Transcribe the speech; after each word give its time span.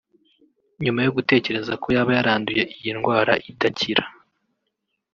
nyuma 0.83 0.99
yo 1.05 1.11
gutekereza 1.17 1.73
ko 1.81 1.87
yaba 1.95 2.11
yaranduye 2.17 2.63
iyi 2.75 2.91
ndwara 2.97 3.33
idakira 3.49 4.03